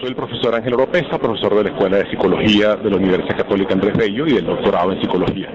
[0.00, 3.72] Soy el profesor Ángel Oropesa, profesor de la Escuela de Psicología de la Universidad Católica
[3.72, 5.48] Andrés Bello y del doctorado en Psicología.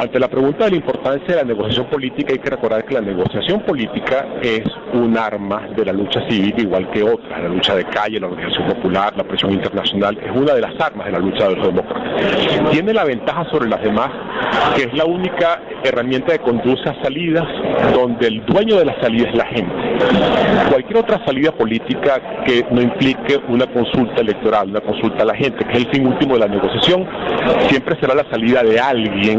[0.00, 3.00] Ante la pregunta de la importancia de la negociación política, hay que recordar que la
[3.00, 4.62] negociación política es
[4.94, 8.68] un arma de la lucha cívica igual que otras, la lucha de calle, la organización
[8.68, 12.70] popular, la presión internacional, es una de las armas de la lucha de los demócratas.
[12.70, 14.10] Tiene la ventaja sobre las demás
[14.74, 17.46] que es la única herramienta que conduce a salidas
[17.94, 19.72] donde el dueño de la salida es la gente.
[20.70, 25.64] Cualquier otra salida política que no implique una consulta electoral, una consulta a la gente,
[25.64, 27.06] que es el fin último de la negociación,
[27.68, 29.31] siempre será la salida de alguien,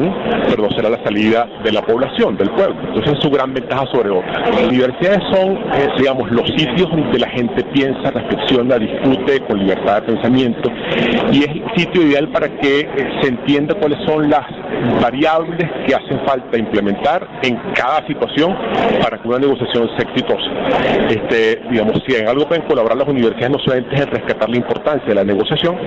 [0.49, 2.75] pero no será la salida de la población, del pueblo.
[2.87, 4.49] Entonces es su gran ventaja sobre otras.
[4.49, 10.01] Las universidades son, eh, digamos, los sitios donde la gente piensa, reflexiona, discute con libertad
[10.01, 10.71] de pensamiento
[11.31, 12.87] y es el sitio ideal para que eh,
[13.21, 14.45] se entienda cuáles son las
[15.01, 18.55] variables que hacen falta implementar en cada situación
[19.01, 20.49] para que una negociación sea exitosa.
[21.09, 25.07] Este, digamos, si en algo pueden colaborar las universidades no solamente es rescatar la importancia
[25.07, 25.77] de la negociación,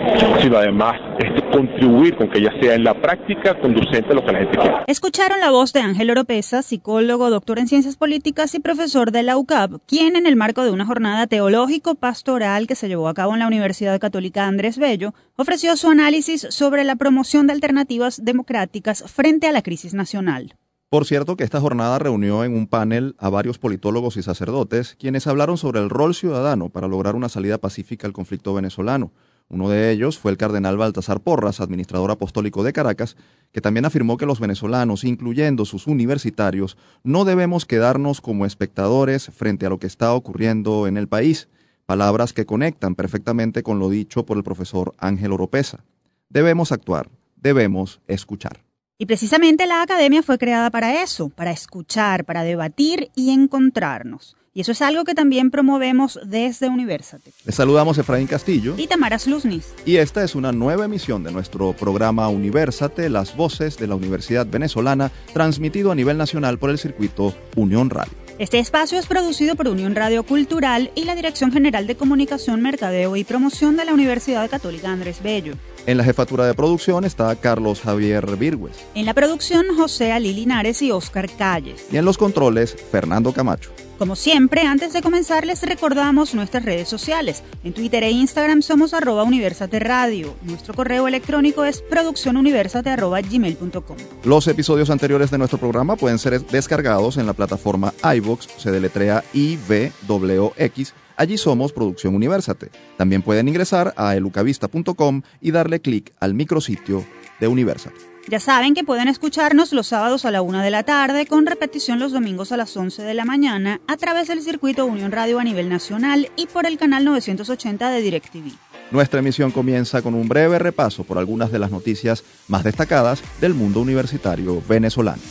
[0.40, 4.32] sino además este, contribuir con que ella sea en la práctica conducente a lo que
[4.32, 4.76] la gente quiere.
[4.86, 9.36] Escucharon la voz de Ángel Oropesa, psicólogo, doctor en ciencias políticas y profesor de la
[9.36, 13.40] UCAP, quien en el marco de una jornada teológico-pastoral que se llevó a cabo en
[13.40, 19.46] la Universidad Católica Andrés Bello, ofreció su análisis sobre la promoción de alternativas democráticas frente
[19.46, 20.56] a la crisis nacional.
[20.88, 25.26] Por cierto que esta jornada reunió en un panel a varios politólogos y sacerdotes, quienes
[25.26, 29.12] hablaron sobre el rol ciudadano para lograr una salida pacífica al conflicto venezolano.
[29.48, 33.16] Uno de ellos fue el cardenal Baltasar Porras, administrador apostólico de Caracas,
[33.52, 39.64] que también afirmó que los venezolanos, incluyendo sus universitarios, no debemos quedarnos como espectadores frente
[39.66, 41.48] a lo que está ocurriendo en el país,
[41.86, 45.84] palabras que conectan perfectamente con lo dicho por el profesor Ángel Oropesa.
[46.28, 48.64] Debemos actuar, debemos escuchar.
[48.98, 54.36] Y precisamente la academia fue creada para eso, para escuchar, para debatir y encontrarnos.
[54.56, 57.34] Y eso es algo que también promovemos desde Universate.
[57.44, 59.74] Les saludamos Efraín Castillo y Tamara Sluznis.
[59.84, 64.46] Y esta es una nueva emisión de nuestro programa Universate, las voces de la Universidad
[64.46, 68.14] Venezolana, transmitido a nivel nacional por el circuito Unión Radio.
[68.38, 73.14] Este espacio es producido por Unión Radio Cultural y la Dirección General de Comunicación, Mercadeo
[73.16, 75.52] y Promoción de la Universidad Católica Andrés Bello.
[75.84, 78.76] En la jefatura de producción está Carlos Javier Virgües.
[78.94, 81.88] En la producción, José Ali Linares y Oscar Calles.
[81.92, 83.70] Y en los controles, Fernando Camacho.
[83.98, 87.42] Como siempre, antes de comenzar les recordamos nuestras redes sociales.
[87.64, 90.36] En Twitter e Instagram somos arroba Universate Radio.
[90.42, 93.96] Nuestro correo electrónico es produccionuniversate.gmail.com.
[94.24, 99.24] Los episodios anteriores de nuestro programa pueden ser descargados en la plataforma iVox, se deletrea
[99.32, 100.92] IVWX.
[101.16, 102.70] Allí somos Producción Universate.
[102.98, 107.06] También pueden ingresar a elucavista.com y darle clic al micrositio
[107.40, 108.15] de Universate.
[108.28, 112.00] Ya saben que pueden escucharnos los sábados a la una de la tarde, con repetición
[112.00, 115.44] los domingos a las 11 de la mañana, a través del circuito Unión Radio a
[115.44, 118.52] nivel nacional y por el canal 980 de DirecTV.
[118.90, 123.54] Nuestra emisión comienza con un breve repaso por algunas de las noticias más destacadas del
[123.54, 125.22] mundo universitario venezolano.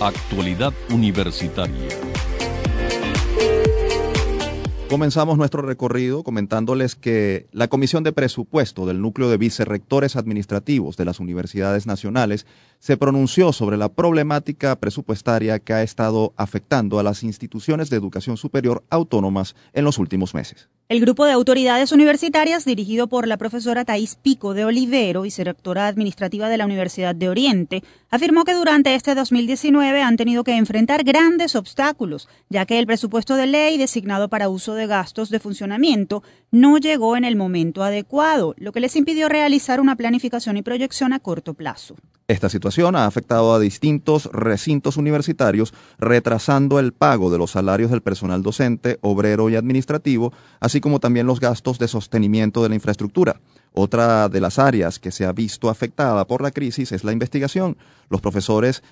[0.00, 2.13] Actualidad Universitaria.
[4.94, 11.04] Comenzamos nuestro recorrido comentándoles que la Comisión de Presupuesto del Núcleo de Vicerrectores Administrativos de
[11.04, 12.46] las Universidades Nacionales
[12.78, 18.36] se pronunció sobre la problemática presupuestaria que ha estado afectando a las instituciones de educación
[18.36, 20.68] superior autónomas en los últimos meses.
[20.86, 26.50] El grupo de autoridades universitarias, dirigido por la profesora Thais Pico de Olivero, vicerrectora administrativa
[26.50, 31.56] de la Universidad de Oriente, afirmó que durante este 2019 han tenido que enfrentar grandes
[31.56, 36.76] obstáculos, ya que el presupuesto de ley designado para uso de gastos de funcionamiento no
[36.76, 41.18] llegó en el momento adecuado, lo que les impidió realizar una planificación y proyección a
[41.18, 41.96] corto plazo.
[42.26, 48.00] Esta situación ha afectado a distintos recintos universitarios, retrasando el pago de los salarios del
[48.00, 53.42] personal docente, obrero y administrativo, así como también los gastos de sostenimiento de la infraestructura.
[53.72, 57.76] Otra de las áreas que se ha visto afectada por la crisis es la investigación.
[58.08, 58.82] Los profesores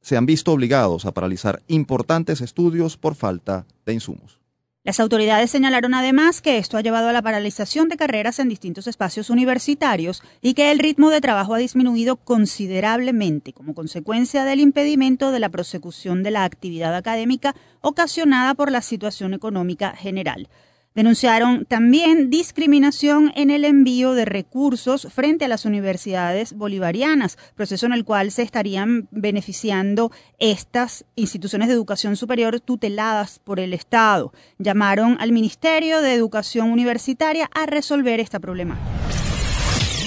[0.00, 4.39] se han visto obligados a paralizar importantes estudios por falta de insumos.
[4.82, 8.86] Las autoridades señalaron además que esto ha llevado a la paralización de carreras en distintos
[8.86, 15.32] espacios universitarios y que el ritmo de trabajo ha disminuido considerablemente como consecuencia del impedimento
[15.32, 20.48] de la prosecución de la actividad académica ocasionada por la situación económica general.
[20.94, 27.92] Denunciaron también discriminación en el envío de recursos frente a las universidades bolivarianas, proceso en
[27.92, 30.10] el cual se estarían beneficiando
[30.40, 34.32] estas instituciones de educación superior tuteladas por el Estado.
[34.58, 39.19] Llamaron al Ministerio de Educación Universitaria a resolver esta problemática.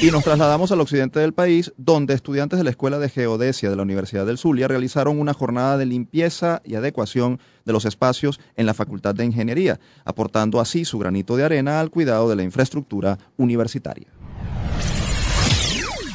[0.00, 3.76] Y nos trasladamos al occidente del país, donde estudiantes de la Escuela de Geodesia de
[3.76, 8.64] la Universidad del Zulia realizaron una jornada de limpieza y adecuación de los espacios en
[8.64, 13.18] la Facultad de Ingeniería, aportando así su granito de arena al cuidado de la infraestructura
[13.36, 14.06] universitaria.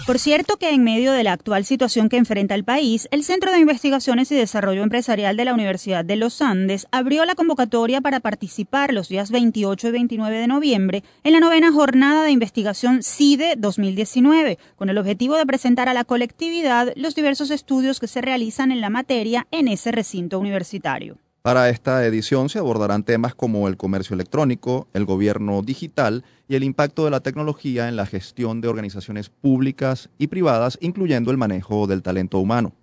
[0.08, 3.52] Por cierto que en medio de la actual situación que enfrenta el país, el Centro
[3.52, 8.20] de Investigaciones y Desarrollo Empresarial de la Universidad de los Andes abrió la convocatoria para
[8.20, 13.56] participar los días 28 y 29 de noviembre en la novena jornada de investigación CIDE
[13.58, 18.72] 2019, con el objetivo de presentar a la colectividad los diversos estudios que se realizan
[18.72, 21.20] en la materia en ese recinto universitario.
[21.42, 26.64] Para esta edición se abordarán temas como el comercio electrónico, el gobierno digital y el
[26.64, 31.88] impacto de la tecnología en la gestión de organizaciones públicas y privadas, incluyendo el manejo
[31.88, 32.74] del talento humano.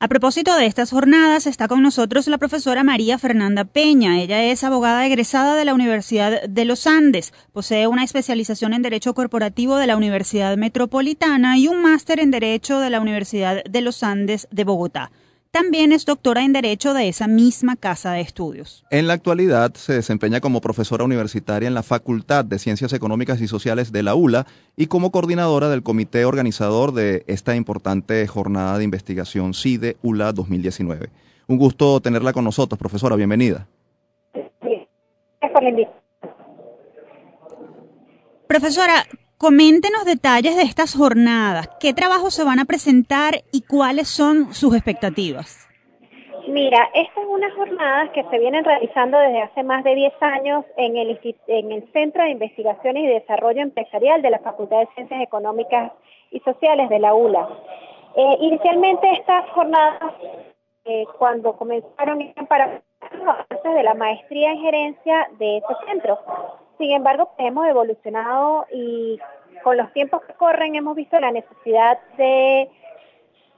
[0.00, 4.20] A propósito de estas jornadas, está con nosotros la profesora María Fernanda Peña.
[4.20, 9.14] Ella es abogada egresada de la Universidad de los Andes, posee una especialización en Derecho
[9.14, 14.02] Corporativo de la Universidad Metropolitana y un máster en Derecho de la Universidad de los
[14.02, 15.12] Andes de Bogotá.
[15.60, 18.84] También es doctora en Derecho de esa misma casa de estudios.
[18.92, 23.48] En la actualidad se desempeña como profesora universitaria en la Facultad de Ciencias Económicas y
[23.48, 24.46] Sociales de la ULA
[24.76, 31.08] y como coordinadora del comité organizador de esta importante jornada de investigación CIDE ULA 2019.
[31.48, 33.16] Un gusto tenerla con nosotros, profesora.
[33.16, 33.66] Bienvenida.
[38.46, 39.04] Profesora,
[39.38, 44.74] Coméntenos detalles de estas jornadas, qué trabajos se van a presentar y cuáles son sus
[44.74, 45.68] expectativas.
[46.48, 50.64] Mira, estas son unas jornadas que se vienen realizando desde hace más de 10 años
[50.76, 55.22] en el, en el Centro de Investigaciones y Desarrollo Empresarial de la Facultad de Ciencias
[55.22, 55.92] Económicas
[56.32, 57.48] y Sociales de la ULA.
[58.16, 60.14] Eh, inicialmente estas jornadas,
[60.84, 62.82] eh, cuando comenzaron, eran para
[63.62, 66.18] de la maestría en gerencia de ese centro.
[66.78, 69.18] Sin embargo, hemos evolucionado y
[69.62, 72.70] con los tiempos que corren hemos visto la necesidad de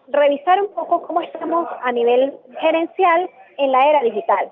[0.08, 4.50] revisar un poco cómo estamos a nivel gerencial en la era digital.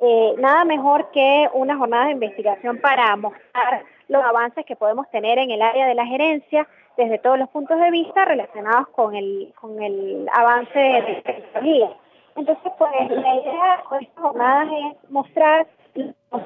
[0.00, 5.38] Eh, nada mejor que una jornada de investigación para mostrar los avances que podemos tener
[5.38, 9.52] en el área de la gerencia desde todos los puntos de vista relacionados con el,
[9.58, 11.90] con el avance de tecnología.
[12.36, 16.42] Entonces, pues la idea con estas jornadas es mostrar los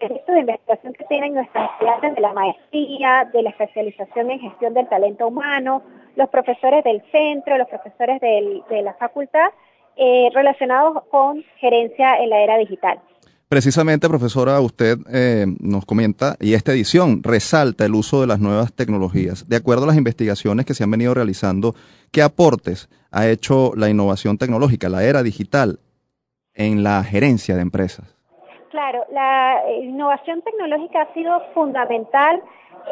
[0.00, 4.88] proyectos de que tienen nuestras estudiantes de la maestría, de la especialización en gestión del
[4.88, 5.82] talento humano,
[6.16, 9.50] los profesores del centro, los profesores de la facultad,
[9.96, 13.00] eh, relacionados con gerencia en la era digital.
[13.48, 18.72] Precisamente, profesora, usted eh, nos comenta, y esta edición resalta el uso de las nuevas
[18.72, 19.48] tecnologías.
[19.48, 21.74] De acuerdo a las investigaciones que se han venido realizando,
[22.12, 25.80] ¿qué aportes ha hecho la innovación tecnológica, la era digital,
[26.54, 28.19] en la gerencia de empresas?
[28.70, 32.40] Claro, la innovación tecnológica ha sido fundamental,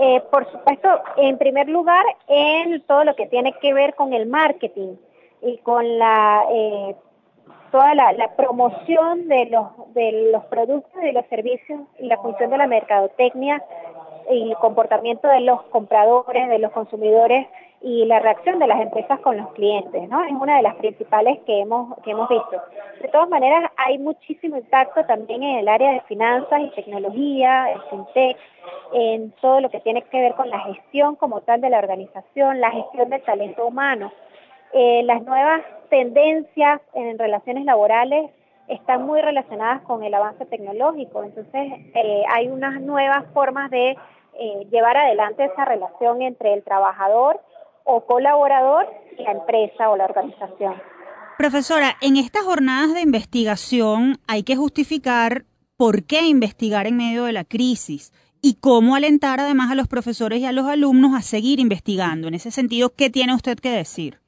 [0.00, 4.26] eh, por supuesto, en primer lugar, en todo lo que tiene que ver con el
[4.26, 4.96] marketing
[5.40, 6.96] y con la eh,
[7.70, 12.58] toda la, promoción de los, de los productos y los servicios y la función de
[12.58, 13.62] la mercadotecnia
[14.30, 17.46] y el comportamiento de los compradores, de los consumidores
[17.80, 20.24] y la reacción de las empresas con los clientes, ¿no?
[20.24, 22.60] Es una de las principales que hemos, que hemos visto.
[23.00, 27.82] De todas maneras, hay muchísimo impacto también en el área de finanzas y tecnología, en
[27.90, 28.36] fintech,
[28.92, 32.60] en todo lo que tiene que ver con la gestión como tal de la organización,
[32.60, 34.12] la gestión del talento humano.
[34.72, 38.30] Eh, las nuevas tendencias en relaciones laborales
[38.66, 43.96] están muy relacionadas con el avance tecnológico, entonces eh, hay unas nuevas formas de
[44.40, 47.40] eh, llevar adelante esa relación entre el trabajador
[47.84, 48.86] o colaborador
[49.18, 50.74] y la empresa o la organización.
[51.38, 55.44] Profesora, en estas jornadas de investigación hay que justificar
[55.76, 60.40] por qué investigar en medio de la crisis y cómo alentar además a los profesores
[60.40, 62.28] y a los alumnos a seguir investigando.
[62.28, 64.18] En ese sentido, ¿qué tiene usted que decir?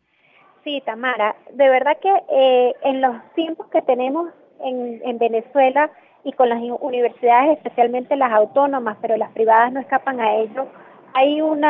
[0.64, 4.28] Sí, Tamara, de verdad que eh, en los tiempos que tenemos
[4.62, 5.90] en, en Venezuela
[6.22, 10.66] y con las universidades, especialmente las autónomas, pero las privadas no escapan a ello,
[11.14, 11.64] hay un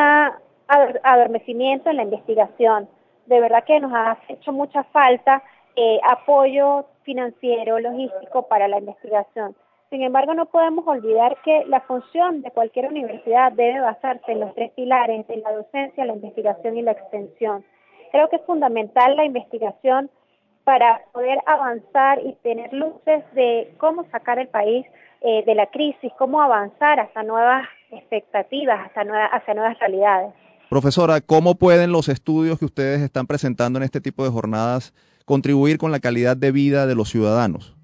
[1.02, 2.88] adormecimiento en la investigación.
[3.26, 5.42] De verdad que nos ha hecho mucha falta
[5.76, 9.54] eh, apoyo financiero, logístico para la investigación.
[9.90, 14.54] Sin embargo, no podemos olvidar que la función de cualquier universidad debe basarse en los
[14.54, 17.64] tres pilares de la docencia, la investigación y la extensión.
[18.12, 20.08] Creo que es fundamental la investigación
[20.64, 24.86] para poder avanzar y tener luces de cómo sacar el país
[25.22, 30.32] eh, de la crisis, cómo avanzar hasta nuevas expectativas, hasta hacia nuevas realidades.
[30.70, 35.78] Profesora, ¿cómo pueden los estudios que ustedes están presentando en este tipo de jornadas contribuir
[35.78, 37.74] con la calidad de vida de los ciudadanos?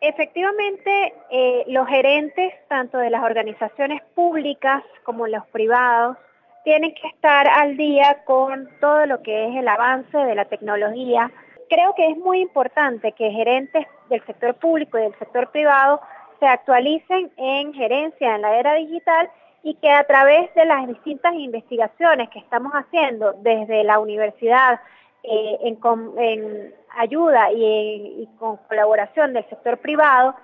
[0.00, 6.16] Efectivamente, eh, los gerentes, tanto de las organizaciones públicas como los privados,
[6.64, 11.30] tienen que estar al día con todo lo que es el avance de la tecnología.
[11.68, 16.00] Creo que es muy importante que gerentes del sector público y del sector privado
[16.40, 19.28] se actualicen en gerencia en la era digital
[19.62, 24.80] y que a través de las distintas investigaciones que estamos haciendo desde la universidad,
[25.22, 30.34] eh, en, ayuda y, con colaboración del sector privado,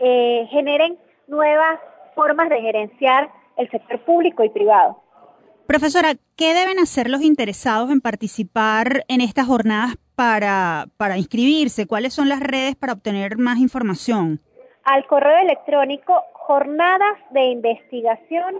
[0.00, 1.78] eh, generen nuevas
[2.14, 5.00] formas de gerenciar el sector público y privado.
[5.66, 11.86] Profesora, ¿qué deben hacer los interesados en participar en estas jornadas para, para inscribirse?
[11.86, 14.40] ¿Cuáles son las redes para obtener más información?
[14.82, 18.56] Al correo electrónico jornadas de investigación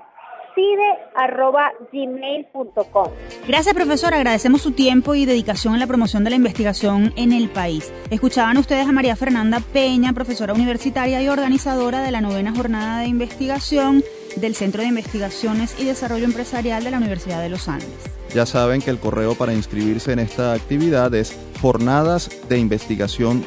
[0.55, 3.09] cide.gmail.com.
[3.47, 4.15] Gracias, profesor.
[4.15, 7.93] Agradecemos su tiempo y dedicación en la promoción de la investigación en el país.
[8.11, 13.09] Escuchaban ustedes a María Fernanda Peña, profesora universitaria y organizadora de la novena jornada de
[13.09, 14.05] investigación
[14.37, 18.24] del Centro de Investigaciones y Desarrollo Empresarial de la Universidad de los Andes.
[18.35, 23.45] Ya saben que el correo para inscribirse en esta actividad es jornadas de investigación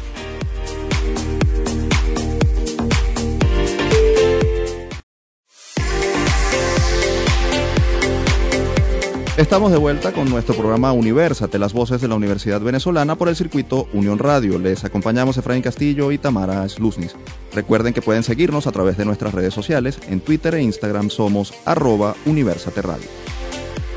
[9.36, 13.36] Estamos de vuelta con nuestro programa Universate, las voces de la Universidad Venezolana por el
[13.36, 14.58] circuito Unión Radio.
[14.58, 17.14] Les acompañamos Efraín Castillo y Tamara Sluznis.
[17.54, 19.98] Recuerden que pueden seguirnos a través de nuestras redes sociales.
[20.08, 23.19] En Twitter e Instagram somos arroba Universate Radio.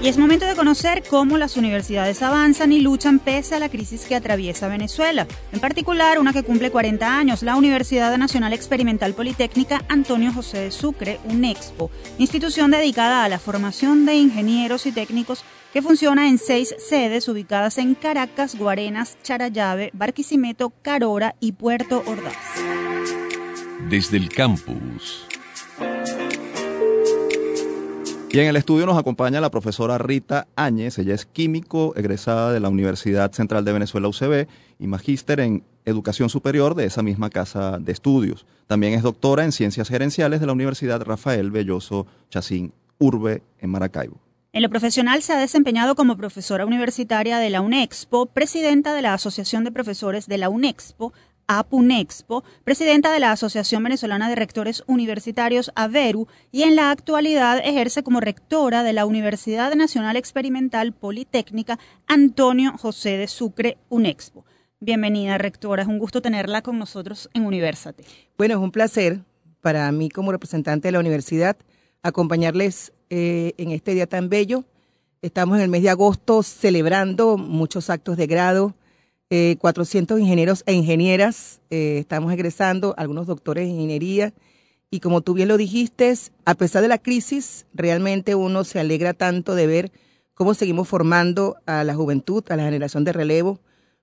[0.03, 4.03] Y es momento de conocer cómo las universidades avanzan y luchan pese a la crisis
[4.03, 5.25] que atraviesa Venezuela.
[5.53, 10.71] En particular, una que cumple 40 años, la Universidad Nacional Experimental Politécnica Antonio José de
[10.71, 16.75] Sucre, UNEXPO, institución dedicada a la formación de ingenieros y técnicos que funciona en seis
[16.79, 22.35] sedes ubicadas en Caracas, Guarenas, Charayave, Barquisimeto, Carora y Puerto Ordaz.
[23.89, 25.27] Desde el campus.
[28.33, 32.59] Y en el estudio nos acompaña la profesora Rita Áñez, ella es químico egresada de
[32.59, 34.47] la Universidad Central de Venezuela UCB
[34.79, 38.47] y magíster en educación superior de esa misma casa de estudios.
[38.65, 44.19] También es doctora en ciencias gerenciales de la Universidad Rafael Belloso Chacín Urbe en Maracaibo.
[44.51, 49.13] En lo profesional se ha desempeñado como profesora universitaria de la UNEXPO, presidenta de la
[49.13, 51.13] Asociación de Profesores de la UNEXPO,
[51.59, 58.03] APUNEXPO, presidenta de la Asociación Venezolana de Rectores Universitarios AVERU y en la actualidad ejerce
[58.03, 64.45] como rectora de la Universidad Nacional Experimental Politécnica Antonio José de Sucre UNEXPO.
[64.79, 65.83] Bienvenida, rectora.
[65.83, 68.03] Es un gusto tenerla con nosotros en Universate.
[68.37, 69.21] Bueno, es un placer
[69.61, 71.55] para mí como representante de la universidad
[72.01, 74.65] acompañarles eh, en este día tan bello.
[75.21, 78.75] Estamos en el mes de agosto celebrando muchos actos de grado,
[79.59, 84.33] 400 eh, ingenieros e ingenieras eh, estamos egresando, algunos doctores en ingeniería.
[84.91, 86.13] Y como tú bien lo dijiste,
[86.45, 89.91] a pesar de la crisis, realmente uno se alegra tanto de ver
[90.35, 93.59] cómo seguimos formando a la juventud, a la generación de relevo,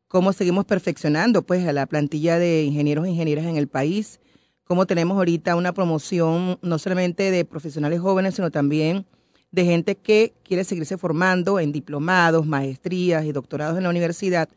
[0.08, 4.18] cómo seguimos perfeccionando pues a la plantilla de ingenieros e ingenieras en el país,
[4.64, 9.06] cómo tenemos ahorita una promoción no solamente de profesionales jóvenes, sino también
[9.52, 14.48] de gente que quiere seguirse formando en diplomados, maestrías y doctorados en la universidad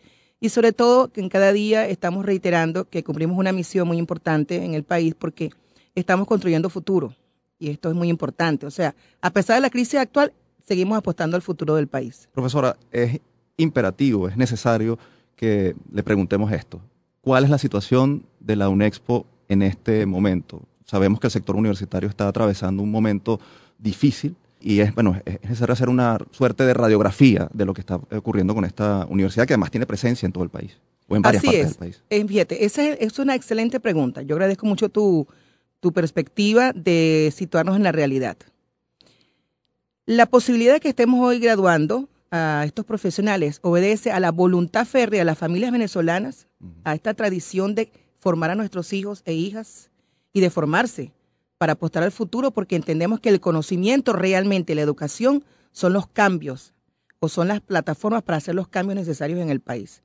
[0.44, 4.66] y sobre todo que en cada día estamos reiterando que cumplimos una misión muy importante
[4.66, 5.52] en el país porque
[5.96, 7.16] estamos construyendo futuro
[7.58, 8.66] y esto es muy importante.
[8.66, 10.34] O sea, a pesar de la crisis actual,
[10.68, 12.28] seguimos apostando al futuro del país.
[12.34, 13.22] Profesora, es
[13.56, 15.00] imperativo, es necesario
[15.38, 16.82] que le preguntemos esto.
[17.22, 20.62] ¿Cuál es la situación de la UNEXPO en este momento?
[20.84, 23.40] Sabemos que el sector universitario está atravesando un momento
[23.78, 27.98] difícil y es, bueno, es necesario hacer una suerte de radiografía de lo que está
[27.98, 30.78] ocurriendo con esta universidad que además tiene presencia en todo el país
[31.10, 32.02] o en varias partes del país.
[32.10, 34.22] Eh, fíjate, esa es, una excelente pregunta.
[34.22, 35.28] Yo agradezco mucho tu,
[35.82, 38.38] tu perspectiva de situarnos en la realidad.
[40.06, 45.20] La posibilidad de que estemos hoy graduando a estos profesionales obedece a la voluntad férrea
[45.20, 46.48] de las familias venezolanas,
[46.86, 49.90] a esta tradición de formar a nuestros hijos e hijas
[50.32, 51.12] y de formarse
[51.64, 56.74] para apostar al futuro porque entendemos que el conocimiento realmente, la educación, son los cambios
[57.22, 60.04] o son las plataformas para hacer los cambios necesarios en el país.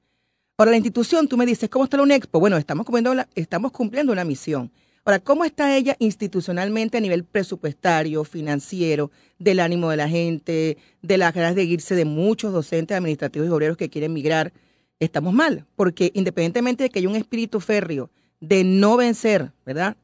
[0.57, 2.39] Ahora, la institución, tú me dices, ¿cómo está la UNEXPO?
[2.39, 4.71] Bueno, estamos cumpliendo, estamos cumpliendo una misión.
[5.05, 9.11] Ahora, ¿cómo está ella institucionalmente a nivel presupuestario, financiero,
[9.41, 13.51] del ánimo de la gente, de las ganas de irse de muchos docentes administrativos y
[13.51, 14.53] obreros que quieren migrar?
[15.01, 19.97] Estamos mal, porque independientemente de que haya un espíritu férreo de no vencer, ¿verdad?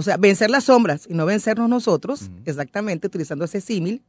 [0.00, 4.02] O sea, vencer las sombras y no vencernos nosotros, exactamente, utilizando ese símil,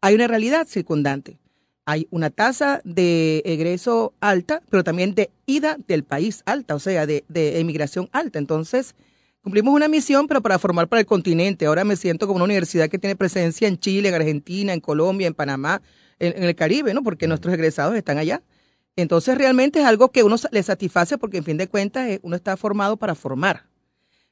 [0.00, 1.38] hay una realidad circundante.
[1.86, 7.06] Hay una tasa de egreso alta, pero también de ida del país alta, o sea,
[7.06, 8.38] de, de emigración alta.
[8.38, 8.94] Entonces,
[9.42, 11.64] Cumplimos una misión, pero para formar para el continente.
[11.64, 15.26] Ahora me siento como una universidad que tiene presencia en Chile, en Argentina, en Colombia,
[15.26, 15.80] en Panamá,
[16.18, 17.02] en, el Caribe, ¿no?
[17.02, 18.42] Porque nuestros egresados están allá.
[18.96, 22.36] Entonces realmente es algo que uno le satisface porque en fin de cuentas eh, uno
[22.36, 23.64] está formado para formar,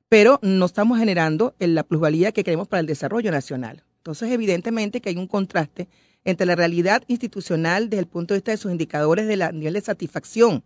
[0.08, 3.84] pero no estamos generando la plusvalía que queremos para el desarrollo nacional.
[3.98, 5.88] Entonces evidentemente que hay un contraste
[6.24, 9.74] entre la realidad institucional desde el punto de vista de sus indicadores de la nivel
[9.74, 10.64] de satisfacción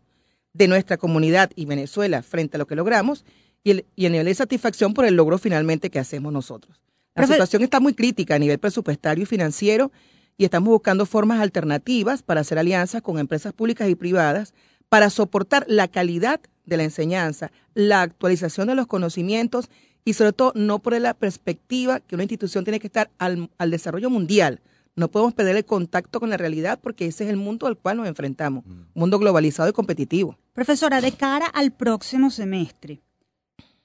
[0.52, 3.24] de nuestra comunidad y Venezuela frente a lo que logramos
[3.64, 6.80] y el, y nivel de satisfacción por el logro finalmente que hacemos nosotros.
[7.14, 9.92] La situación está muy crítica a nivel presupuestario y financiero
[10.38, 14.54] y estamos buscando formas alternativas para hacer alianzas con empresas públicas y privadas
[14.88, 19.70] para soportar la calidad de la enseñanza, la actualización de los conocimientos
[20.04, 23.70] y sobre todo no por la perspectiva que una institución tiene que estar al, al
[23.70, 24.60] desarrollo mundial.
[24.94, 27.96] No podemos perder el contacto con la realidad porque ese es el mundo al cual
[27.96, 30.36] nos enfrentamos, un mundo globalizado y competitivo.
[30.52, 33.00] Profesora, de cara al próximo semestre,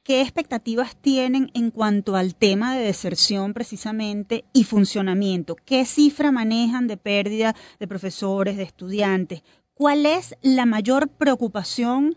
[0.07, 5.57] ¿Qué expectativas tienen en cuanto al tema de deserción precisamente y funcionamiento?
[5.57, 9.43] ¿Qué cifra manejan de pérdida de profesores, de estudiantes?
[9.73, 12.15] ¿Cuál es la mayor preocupación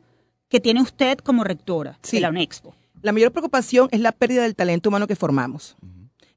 [0.50, 2.74] que tiene usted como rectora de la UNEXPO?
[3.00, 5.76] La mayor preocupación es la pérdida del talento humano que formamos.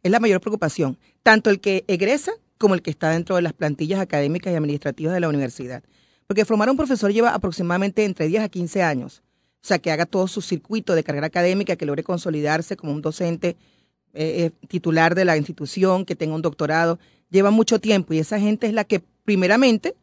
[0.02, 3.52] Es la mayor preocupación, tanto el que egresa como el que está dentro de las
[3.52, 5.84] plantillas académicas y administrativas de la universidad.
[6.28, 9.21] Porque formar a un profesor lleva aproximadamente entre 10 a 15 años
[9.63, 13.02] o sea, que haga todo su circuito de carrera académica, que logre consolidarse como un
[13.02, 13.56] docente
[14.13, 16.99] eh, eh, titular de la institución, que tenga un doctorado,
[17.30, 19.95] lleva mucho tiempo y esa gente es la que primeramente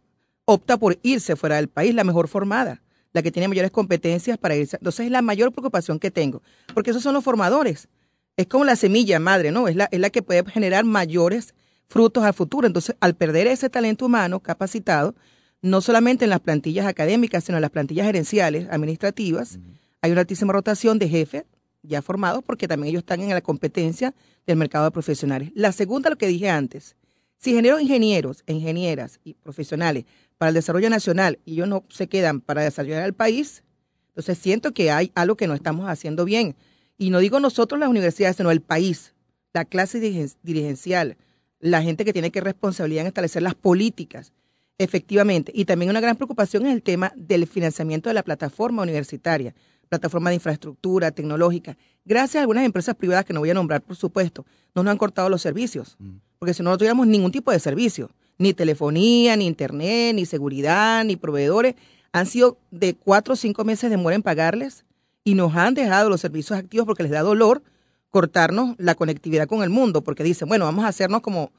[0.47, 2.81] opta por irse fuera del país, la mejor formada,
[3.13, 4.77] la que tiene mayores competencias para irse.
[4.77, 6.43] Entonces es la mayor preocupación que tengo,
[6.75, 7.89] porque esos son los formadores.
[8.37, 9.69] Es como la semilla madre, ¿no?
[9.69, 11.55] Es la, es la que puede generar mayores
[11.89, 12.67] frutos al futuro.
[12.67, 15.15] Entonces, al perder ese talento humano capacitado,
[15.61, 19.59] no solamente en las plantillas académicas, sino en las plantillas gerenciales, administrativas.
[20.01, 21.45] Hay una altísima rotación de jefes
[21.83, 24.15] ya formados porque también ellos están en la competencia
[24.47, 25.51] del mercado de profesionales.
[25.55, 26.97] La segunda, lo que dije antes,
[27.37, 30.05] si genero ingenieros, ingenieras y profesionales
[30.41, 33.63] para el desarrollo nacional y ellos no se quedan para desarrollar el país,
[34.09, 36.57] entonces siento que hay algo que no estamos haciendo bien.
[36.97, 39.15] Y no digo nosotros las universidades, sino el país,
[39.53, 40.01] la clase
[40.43, 41.19] dirigencial,
[41.59, 44.33] la gente que tiene que responsabilidad en establecer las políticas
[44.81, 45.53] Efectivamente.
[45.55, 49.55] Y también una gran preocupación es el tema del financiamiento de la plataforma universitaria,
[49.91, 51.77] plataforma de infraestructura tecnológica.
[52.07, 54.97] Gracias a algunas empresas privadas que no voy a nombrar, por supuesto, no nos han
[54.97, 55.97] cortado los servicios.
[55.99, 56.13] Mm.
[56.39, 61.05] Porque si no, no tuviéramos ningún tipo de servicio, ni telefonía, ni internet, ni seguridad,
[61.05, 61.77] ni proveedores,
[62.11, 64.85] han sido de cuatro o cinco meses de demora en pagarles
[65.23, 67.63] y nos han dejado los servicios activos porque les da dolor
[68.09, 71.53] cortarnos la conectividad con el mundo, porque dicen, bueno, vamos a hacernos como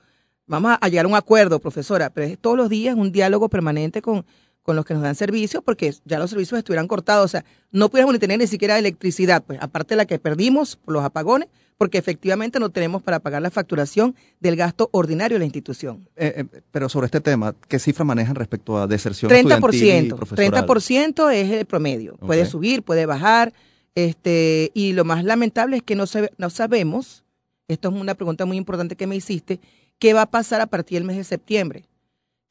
[0.51, 4.01] Vamos a llegar a un acuerdo, profesora, pero es todos los días un diálogo permanente
[4.01, 4.25] con,
[4.63, 7.25] con los que nos dan servicios, porque ya los servicios estuvieran cortados.
[7.25, 10.75] O sea, no pudiéramos ni tener ni siquiera electricidad, pues aparte de la que perdimos
[10.75, 15.39] por los apagones, porque efectivamente no tenemos para pagar la facturación del gasto ordinario de
[15.39, 16.07] la institución.
[16.15, 21.51] Eh, eh, pero sobre este tema, ¿qué cifra manejan respecto a deserción 30%, 30% es
[21.51, 22.17] el promedio.
[22.17, 23.53] Puede subir, puede bajar.
[23.95, 26.05] Este, y lo más lamentable es que no,
[26.37, 27.23] no sabemos,
[27.67, 29.59] esto es una pregunta muy importante que me hiciste,
[30.01, 31.85] ¿Qué va a pasar a partir del mes de septiembre?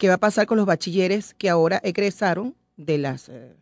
[0.01, 3.55] ¿Qué va a pasar con los bachilleres que ahora egresaron de las eh,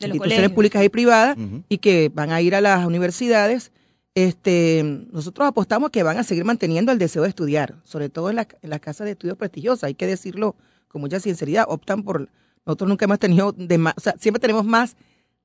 [0.00, 1.38] instituciones públicas y privadas
[1.68, 3.70] y que van a ir a las universidades?
[4.12, 8.34] Este, nosotros apostamos que van a seguir manteniendo el deseo de estudiar, sobre todo en,
[8.34, 10.56] las casas de estudios prestigiosas, hay que decirlo
[10.88, 12.28] con mucha sinceridad, optan por
[12.66, 14.96] Nosotros nunca hemos tenido, o sea, siempre tenemos más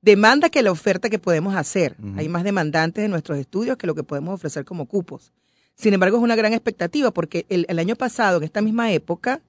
[0.02, 1.94] demanda que la oferta que podemos hacer.
[2.16, 5.32] Hay más demandantes en nuestros estudios que lo que podemos ofrecer como cupos.
[5.76, 9.40] Sin embargo, es una gran expectativa porque el, el año pasado, en esta misma época,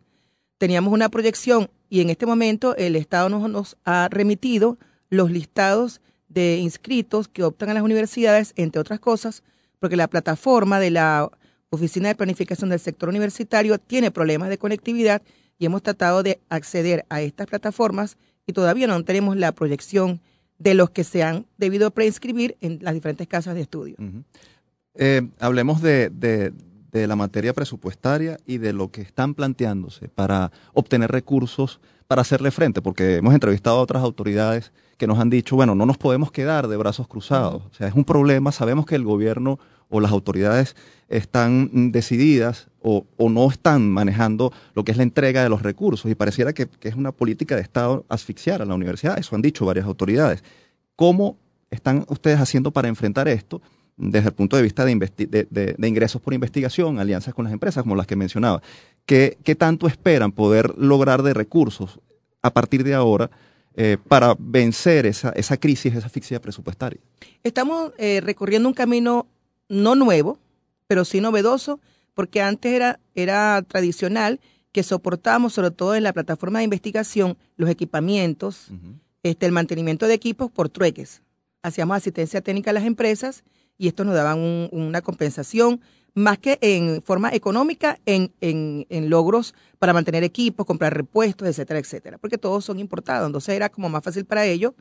[0.57, 4.77] teníamos una proyección y en este momento el Estado nos, ha remitido
[5.09, 9.43] los listados de inscritos que optan a las universidades, entre otras cosas,
[9.79, 11.29] porque la plataforma de la
[11.69, 15.21] Oficina de Planificación del Sector Universitario tiene problemas de conectividad
[15.57, 20.21] y hemos tratado de acceder a estas plataformas y todavía no tenemos la proyección
[20.57, 23.95] de los que se han debido preinscribir en las diferentes casas de estudio.
[24.95, 26.53] Eh, hablemos de
[26.95, 32.81] la materia presupuestaria y de lo que están planteándose para obtener recursos para hacerle frente,
[32.81, 36.67] porque hemos entrevistado a otras autoridades que nos han dicho, bueno, no nos podemos quedar
[36.67, 37.63] de brazos cruzados.
[37.65, 40.75] O sea, es un problema, sabemos que el gobierno o las autoridades
[41.09, 46.15] están decididas o, no están manejando lo que es la entrega de los recursos y
[46.15, 49.65] pareciera que, que, es una política de Estado asfixiar a la universidad, eso han dicho
[49.65, 50.43] varias autoridades.
[50.95, 51.37] ¿Cómo
[51.71, 53.61] están ustedes haciendo para enfrentar esto?
[53.97, 58.07] Desde el punto de vista de, ingresos por investigación, alianzas con las empresas, como las
[58.07, 58.61] que mencionaba.
[59.05, 61.99] ¿Qué, tanto esperan poder lograr de recursos
[62.41, 63.29] a partir de ahora
[63.75, 66.99] eh, para vencer esa, esa crisis, esa asfixia presupuestaria?
[67.43, 69.27] Estamos eh, recorriendo un camino
[69.69, 70.39] no nuevo,
[70.87, 71.79] pero sí novedoso,
[72.13, 74.39] porque antes era, era tradicional
[74.71, 78.71] que soportamos, sobre todo en la plataforma de investigación, los equipamientos,
[79.23, 81.21] este, el mantenimiento de equipos por trueques.
[81.63, 83.43] Hacíamos asistencia técnica a las empresas
[83.77, 84.39] y esto nos daban
[84.71, 85.81] una compensación
[86.13, 92.17] más que en forma económica, en, en, logros para mantener equipos, comprar repuestos, etcétera, etcétera,
[92.17, 93.27] porque todos son importados.
[93.27, 94.73] Entonces era como más fácil para ellos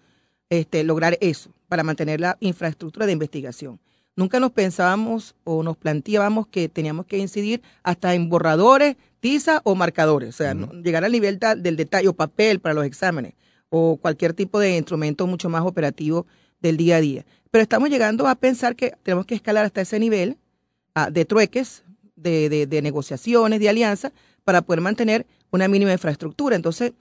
[0.48, 3.80] este, lograr eso, para mantener la infraestructura de investigación.
[4.14, 9.74] Nunca nos pensábamos o nos planteábamos que teníamos que incidir hasta en borradores, tiza o
[9.74, 13.34] marcadores, o sea, llegar al nivel del detalle o papel para los exámenes
[13.70, 16.26] o cualquier tipo de instrumento mucho más operativo
[16.64, 17.24] del día a día.
[17.50, 20.38] Pero estamos llegando a pensar que tenemos que escalar hasta ese nivel
[20.94, 21.84] ah, de trueques,
[22.16, 24.12] de, negociaciones, de alianza,
[24.44, 26.56] para poder mantener una mínima infraestructura.
[26.56, 26.92] Entonces,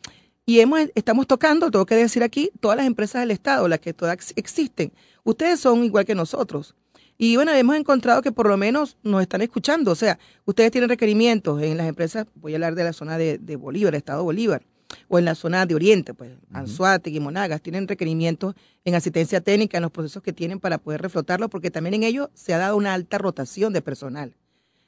[0.45, 3.93] y hemos, estamos tocando, tengo que decir aquí, todas las empresas del Estado, las que
[3.93, 4.91] todas existen.
[5.23, 6.76] Ustedes son igual que nosotros.
[7.17, 9.91] Y bueno, hemos encontrado que por lo menos nos están escuchando.
[9.91, 13.38] O sea, ustedes tienen requerimientos en las empresas, voy a hablar de la zona de,
[13.38, 14.62] de Bolívar, Estado Bolívar
[15.08, 19.78] o en la zona de Oriente, pues Anzuategui y Monagas, tienen requerimientos en asistencia técnica
[19.78, 22.78] en los procesos que tienen para poder reflotarlo, porque también en ello se ha dado
[22.78, 24.36] una alta rotación de personal.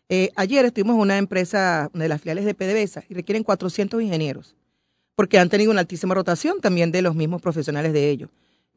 [0.09, 4.01] Eh, ayer estuvimos en una empresa, una de las filiales de PDVSA, y requieren 400
[4.01, 4.55] ingenieros,
[5.15, 8.29] porque han tenido una altísima rotación también de los mismos profesionales de ellos.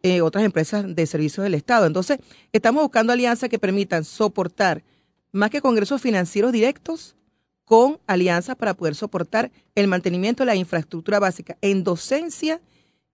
[0.03, 1.85] Eh, otras empresas de servicios del Estado.
[1.85, 2.19] Entonces,
[2.53, 4.85] estamos buscando alianzas que permitan soportar
[5.33, 7.17] más que congresos financieros directos,
[7.69, 12.63] con alianzas para poder soportar el mantenimiento de la infraestructura básica en docencia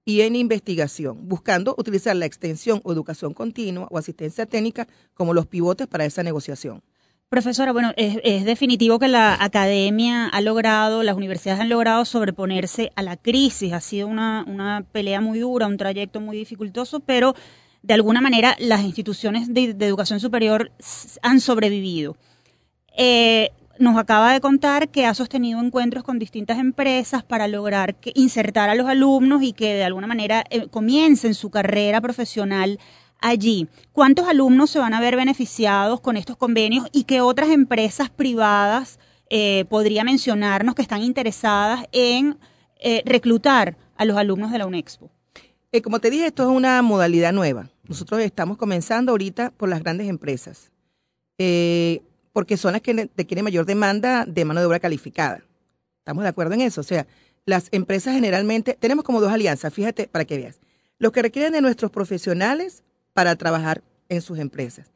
[0.05, 5.47] y en investigación, buscando utilizar la extensión o educación continua o asistencia técnica como los
[5.47, 6.83] pivotes para esa negociación.
[7.31, 13.03] Profesora, bueno, es, definitivo que la academia ha logrado, las universidades han logrado sobreponerse a
[13.03, 13.73] la crisis.
[13.73, 17.35] Ha sido una, una pelea muy dura, un trayecto muy dificultoso, pero
[17.83, 20.71] de alguna manera las instituciones de, educación superior
[21.23, 22.17] han sobrevivido.
[22.97, 28.13] Eh, nos acaba de contar que ha sostenido encuentros con distintas empresas para lograr que,
[28.15, 32.79] insertar a los alumnos y que de alguna manera eh, comiencen su carrera profesional
[33.21, 33.69] allí.
[33.93, 38.99] ¿Cuántos alumnos se van a ver beneficiados con estos convenios y qué otras empresas privadas
[39.31, 42.39] eh, podría mencionarnos que están interesadas en
[42.81, 45.11] eh, reclutar a los alumnos de la UNEXPO?
[45.83, 47.69] como te dije, esto es una modalidad nueva.
[47.89, 50.71] Nosotros estamos comenzando ahorita por las grandes empresas
[52.35, 55.45] porque son las que requieren mayor demanda de mano de obra calificada.
[56.01, 56.81] ¿Estamos de acuerdo en eso?
[56.81, 57.07] O sea,
[57.47, 60.59] las empresas generalmente, tenemos como dos alianzas, fíjate, para que veas.
[60.99, 64.91] Los que requieren de nuestros profesionales para trabajar en sus empresas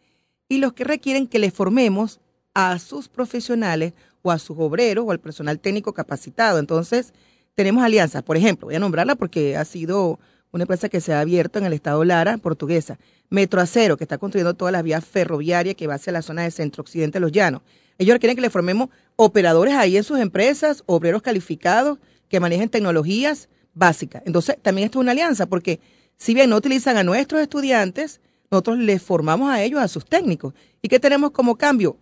[0.48, 2.20] y los que requieren que les formemos
[2.54, 6.58] a sus profesionales o a sus obreros o al personal técnico capacitado.
[6.58, 7.14] Entonces,
[7.54, 8.24] tenemos alianzas.
[8.24, 10.18] Por ejemplo, voy a nombrarla porque ha sido
[10.50, 12.98] una empresa que se ha abierto en el estado Lara, portuguesa.
[13.30, 17.16] Metroacero, que está construyendo todas las vías ferroviarias que va hacia la zona de centro-occidente
[17.16, 17.62] de los llanos.
[17.98, 23.48] Ellos quieren que le formemos operadores ahí en sus empresas, obreros calificados que manejen tecnologías
[23.74, 24.22] básicas.
[24.24, 25.80] Entonces, también esto es una alianza, porque
[26.16, 30.54] si bien no utilizan a nuestros estudiantes, nosotros les formamos a ellos, a sus técnicos.
[30.80, 31.96] ¿Y qué tenemos como cambio?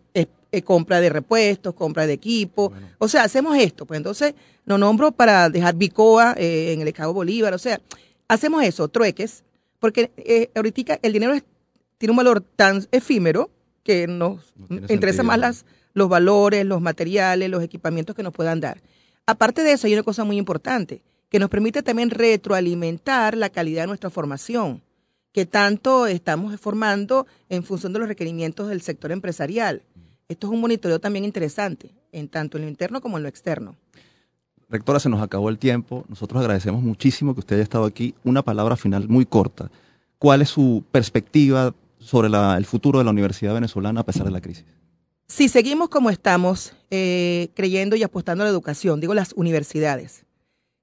[0.63, 2.73] compra de repuestos, compra de equipo.
[2.99, 3.87] O sea, hacemos esto.
[3.87, 4.35] Pues entonces,
[4.65, 7.55] lo nombro para dejar Bicoa eh, en el Estado Bolívar.
[7.55, 7.81] O sea,
[8.29, 9.45] hacemos eso, trueques,
[9.87, 11.33] porque eh, ahorita el dinero
[11.97, 13.51] tiene un valor tan efímero
[13.85, 18.83] que nos interesa más las, los valores, los materiales, los equipamientos que nos puedan dar.
[19.27, 23.85] Aparte de eso, hay una cosa muy importante, que nos permite también retroalimentar la calidad
[23.85, 24.83] de nuestra formación,
[25.31, 29.83] que tanto estamos formando en función de los requerimientos del sector empresarial.
[30.27, 33.77] Esto es un monitoreo también interesante, en tanto en lo interno como en lo externo.
[34.69, 36.05] Rectora, se nos acabó el tiempo.
[36.09, 38.15] Nosotros agradecemos muchísimo que usted haya estado aquí.
[38.25, 39.71] Una palabra final muy corta.
[40.19, 44.41] ¿Cuál es su perspectiva sobre el futuro de la Universidad Venezolana a pesar de la
[44.41, 44.65] crisis?
[45.29, 50.25] Si seguimos como estamos, eh, creyendo y apostando a la educación, digo las universidades,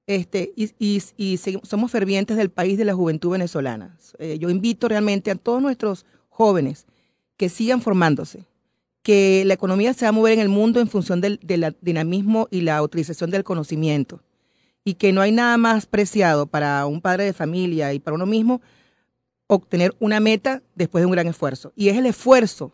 [0.06, 3.98] este, y, somos fervientes del país de la juventud venezolana.
[4.20, 6.86] Eh, yo invito realmente a todos nuestros jóvenes
[7.38, 8.46] que sigan formándose,
[9.04, 11.40] que la economía se va a mover en el mundo en función del,
[11.82, 14.22] dinamismo y la utilización del conocimiento,
[14.86, 18.26] y que no hay nada más preciado para un padre de familia y para uno
[18.26, 18.62] mismo
[19.48, 21.74] obtener una meta después de un gran esfuerzo.
[21.76, 22.72] Y es el esfuerzo,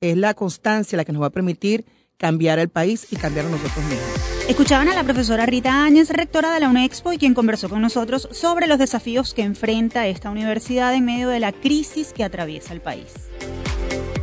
[0.00, 1.84] es la constancia la que nos va a permitir
[2.16, 4.22] cambiar el país y cambiar a nosotros mismos.
[4.48, 8.28] Escuchaban a la profesora Rita Áñez, rectora de la UNEXPO, y quien conversó con nosotros
[8.32, 12.80] sobre los desafíos que enfrenta esta universidad en medio de la crisis que atraviesa el
[12.80, 13.12] país.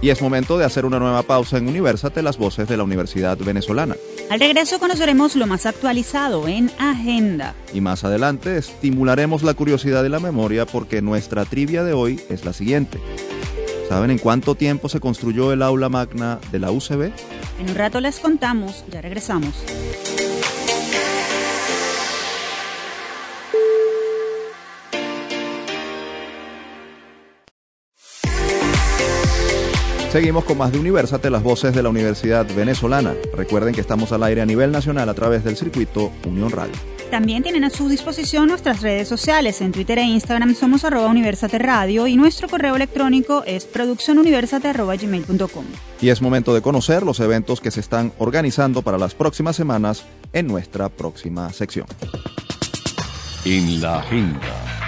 [0.02, 3.38] Y es momento de hacer una nueva pausa en Universate, las voces de la Universidad
[3.38, 3.98] Venezolana.
[4.30, 7.54] Al regreso conoceremos lo más actualizado en Agenda.
[7.74, 12.46] Y más adelante estimularemos la curiosidad y la memoria porque nuestra trivia de hoy es
[12.46, 13.00] la siguiente.
[13.90, 17.12] ¿Saben en cuánto tiempo se construyó el aula magna de la UCB?
[17.60, 19.56] En un rato les contamos, ya regresamos.
[30.12, 33.14] Seguimos con más de Universate, las voces de la Universidad Venezolana.
[33.36, 36.74] Recuerden que estamos al aire a nivel nacional a través del circuito Unión Radio.
[37.12, 39.62] También tienen a su disposición nuestras redes sociales.
[39.62, 45.66] En Twitter e Instagram somos arroba Universate Radio y nuestro correo electrónico es produccionuniversate.gmail.com.
[46.02, 50.06] Y es momento de conocer los eventos que se están organizando para las próximas semanas
[50.34, 51.86] en nuestra próxima sección.
[53.46, 54.79] En la agenda.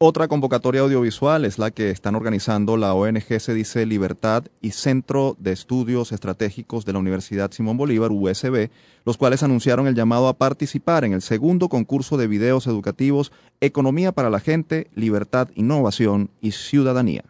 [0.00, 5.36] Otra convocatoria audiovisual es la que están organizando la ONG Se Dice Libertad y Centro
[5.38, 8.70] de Estudios Estratégicos de la Universidad Simón Bolívar, USB,
[9.04, 14.12] los cuales anunciaron el llamado a participar en el segundo concurso de videos educativos Economía
[14.12, 17.24] para la Gente, Libertad, Innovación y Ciudadanía.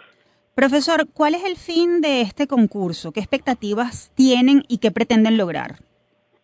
[0.54, 3.12] Profesor, ¿cuál es el fin de este concurso?
[3.12, 5.76] ¿Qué expectativas tienen y qué pretenden lograr?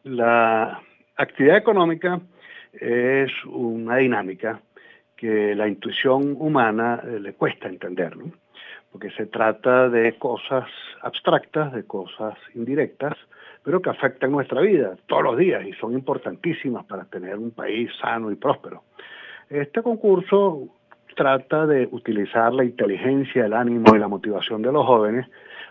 [0.04, 0.80] La
[1.18, 2.18] actividad económica
[2.72, 4.62] es una dinámica
[5.20, 8.32] que la intuición humana eh, le cuesta entender, ¿no?
[8.90, 10.64] porque se trata de cosas
[11.02, 13.16] abstractas, de cosas indirectas,
[13.62, 17.90] pero que afectan nuestra vida todos los días y son importantísimas para tener un país
[18.00, 18.82] sano y próspero.
[19.48, 20.68] Este concurso
[21.14, 25.26] trata de utilizar la inteligencia, el ánimo y la motivación de los jóvenes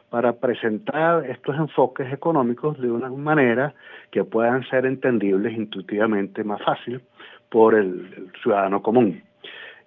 [0.10, 3.74] para presentar estos enfoques económicos de una manera
[4.12, 7.02] que puedan ser entendibles intuitivamente más fácil
[7.50, 9.24] por el, ciudadano común.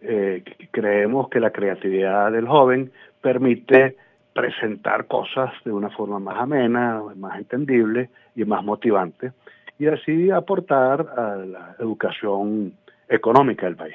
[0.03, 3.97] Eh, creemos que la creatividad del joven permite
[4.33, 9.33] presentar cosas de una forma más amena, más entendible y más motivante,
[9.79, 12.73] y así aportar a la educación
[13.09, 13.95] económica del país.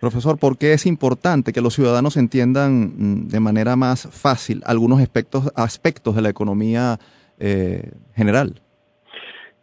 [0.00, 5.00] Profesor, ¿por qué es importante que los ciudadanos entiendan mm, de manera más fácil algunos
[5.00, 6.98] aspectos, aspectos de la economía
[7.38, 8.60] eh, general?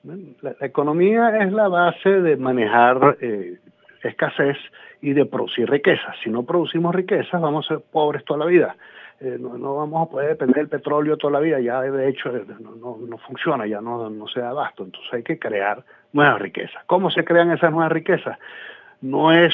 [0.04, 3.58] La, economía es la base de manejar eh,
[4.04, 4.58] escasez
[5.04, 6.16] y de producir riqueza.
[6.24, 8.78] Si no producimos riqueza, vamos a ser pobres toda la vida.
[9.20, 12.98] Eh, no, vamos a poder depender del petróleo toda la vida, ya de hecho no,
[12.98, 14.86] no, funciona, ya no, no se da abasto.
[14.86, 16.86] Entonces hay que crear nuevas riquezas.
[16.86, 18.40] ¿Cómo se crean esas nuevas riquezas?
[19.02, 19.54] No es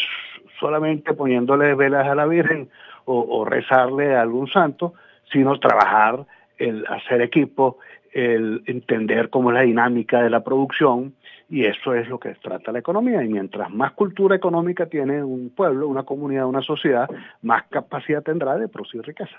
[0.60, 2.70] solamente poniéndole velas a la Virgen
[3.06, 4.94] o, rezarle a algún santo,
[5.32, 6.28] sino trabajar,
[6.60, 7.80] el hacer equipo,
[8.14, 11.16] el entender cómo es la dinámica de la producción,
[11.50, 13.24] y eso es lo que trata la economía.
[13.24, 17.10] Y mientras más cultura económica tiene un pueblo, una comunidad, una sociedad,
[17.42, 19.36] más capacidad tendrá de producir riqueza.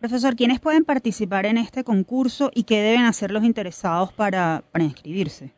[0.00, 4.84] Profesor, ¿quiénes pueden participar en este concurso y qué deben hacer los interesados para, para
[4.84, 5.52] inscribirse?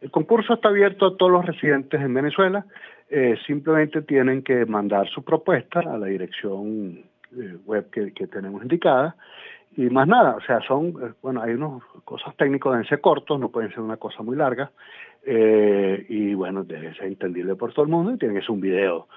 [0.00, 2.66] El concurso está abierto a todos los residentes en Venezuela.
[3.08, 7.04] Eh, simplemente tienen que mandar su propuesta a la dirección
[7.36, 9.14] eh, web que, tenemos indicada
[9.76, 13.38] y más nada, o sea, son, eh, bueno, hay unas cosas técnicas, deben ser cortos,
[13.38, 14.70] no pueden ser una cosa muy larga
[15.26, 19.08] y bueno, debe ser entendible por todo el mundo y tiene que ser un video,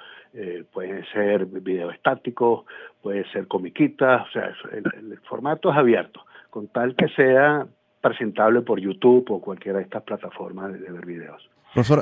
[0.72, 2.65] pueden ser videos estáticos,
[3.02, 7.67] puede ser comiquitas, o sea, el, formato es abierto, con tal que sea
[8.02, 11.50] presentable por YouTube o cualquiera de estas plataformas de ver videos.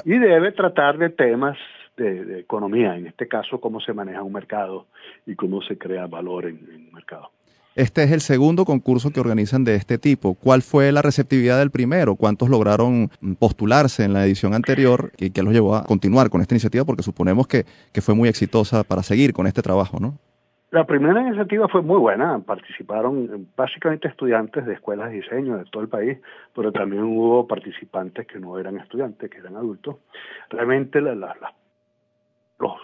[0.05, 1.57] Y debe tratar de temas
[1.97, 4.87] de, economía, en este caso cómo se maneja un mercado
[5.25, 7.31] y cómo se crea valor en, un mercado.
[7.75, 10.35] Este es el segundo concurso que organizan de este tipo.
[10.35, 12.15] ¿Cuál fue la receptividad del primero?
[12.15, 16.55] ¿Cuántos lograron postularse en la edición anterior y qué los llevó a continuar con esta
[16.55, 16.85] iniciativa?
[16.85, 20.17] Porque suponemos que, que fue muy exitosa para seguir con este trabajo, ¿no?
[20.71, 25.83] La primera iniciativa fue muy buena, participaron básicamente estudiantes de escuelas de diseño de todo
[25.83, 26.17] el país,
[26.55, 29.97] pero también hubo participantes que no eran estudiantes, que eran adultos.
[30.49, 31.17] Realmente los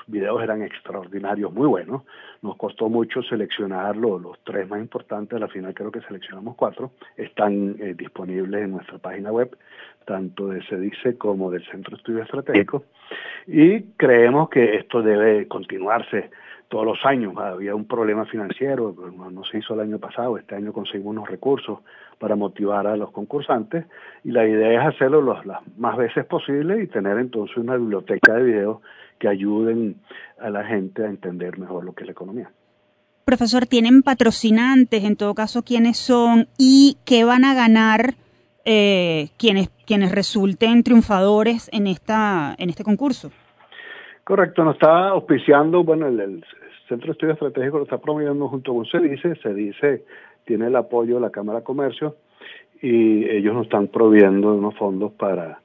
[0.08, 2.04] videos eran extraordinarios, muy buenos.
[2.42, 6.92] Nos costó mucho seleccionar los, tres más importantes, al final creo que seleccionamos cuatro.
[7.16, 9.58] Están eh, disponibles en nuestra página web,
[10.06, 12.84] tanto de CEDICE como del Centro de Estudios Estratégicos.
[13.48, 16.30] Y creemos que esto debe continuarse
[16.72, 17.34] todos los años.
[17.38, 18.96] Había un problema financiero,
[19.32, 21.80] no, se hizo el año pasado, este año conseguimos unos recursos
[22.18, 23.86] para motivar a los concursantes
[24.24, 28.44] y la idea es hacerlo las más veces posible y tener entonces una biblioteca de
[28.44, 28.78] videos
[29.22, 29.98] que ayuden
[30.40, 32.50] a la gente a entender mejor lo que es la economía.
[33.24, 35.04] Profesor, ¿tienen patrocinantes?
[35.04, 36.48] En todo caso, ¿quiénes son?
[36.58, 38.16] ¿Y qué van a ganar
[38.66, 43.30] eh, quienes, quienes resulten triunfadores en, esta, en este concurso?
[44.24, 46.44] Correcto, nos está auspiciando, bueno, el,
[46.90, 50.04] Centro de Estudios Estratégicos lo está promoviendo junto con CEDICE, CEDICE
[50.46, 52.18] tiene el apoyo de la Cámara de Comercio
[52.82, 55.62] y ellos nos están proviendo unos fondos para,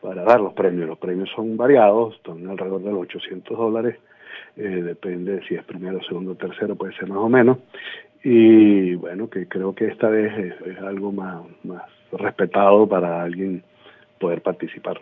[0.00, 0.88] para dar los premios.
[0.88, 3.96] Los premios son variados, están alrededor de los 800 dólares,
[4.56, 7.58] eh, depende si es primero, segundo, tercero, puede ser más o menos.
[8.24, 10.32] Y bueno, que creo que esta vez
[10.66, 11.82] es, algo más, más
[12.12, 13.62] respetado para alguien
[14.18, 15.00] poder participar.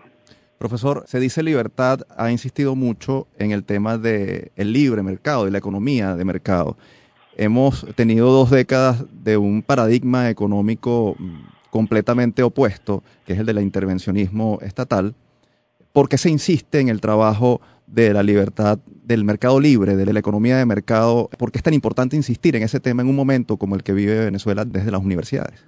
[0.59, 5.51] Profesor, se dice libertad, ha insistido mucho en el tema del el libre mercado y
[5.51, 6.77] la economía de mercado.
[7.37, 11.17] Hemos tenido dos décadas de un paradigma económico
[11.77, 15.15] completamente opuesto, que es el del intervencionismo estatal.
[15.93, 20.19] ¿Por qué se insiste en el trabajo de la libertad del mercado libre, de la
[20.19, 21.29] economía de mercado?
[21.39, 23.93] ¿Por qué es tan importante insistir en ese tema en un momento como el que
[23.93, 25.67] vive Venezuela desde las universidades?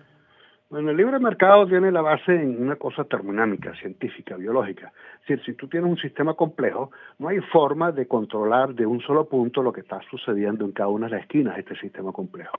[0.71, 4.93] Bueno, el libre mercado tiene la base en una cosa termodinámica, científica, biológica.
[5.21, 9.01] Es decir, si tú tienes un sistema complejo, no hay forma de controlar de un
[9.01, 12.13] solo punto lo que está sucediendo en cada una de las esquinas de este sistema
[12.13, 12.59] complejo.